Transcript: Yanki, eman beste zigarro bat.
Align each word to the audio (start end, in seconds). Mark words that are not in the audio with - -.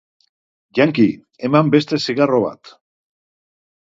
Yanki, 0.77 1.03
eman 1.49 1.69
beste 1.75 1.99
zigarro 2.05 2.39
bat. 2.47 2.73